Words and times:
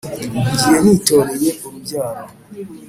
ngiye 0.51 0.77
ntiroye 0.83 1.49
urubyaro 1.65 2.23